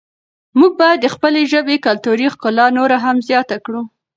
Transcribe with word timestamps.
موږ 0.59 0.71
باید 0.81 0.99
د 1.01 1.07
خپلې 1.15 1.41
ژبې 1.51 1.75
کلتوري 1.85 2.27
ښکلا 2.33 2.65
نوره 2.77 2.97
هم 3.05 3.17
زیاته 3.29 3.57
کړو. 3.65 3.81